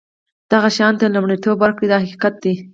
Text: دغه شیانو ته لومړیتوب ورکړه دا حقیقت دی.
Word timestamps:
دغه 0.51 0.69
شیانو 0.75 0.99
ته 1.01 1.07
لومړیتوب 1.15 1.57
ورکړه 1.59 1.85
دا 1.91 1.97
حقیقت 2.03 2.33
دی. 2.43 2.53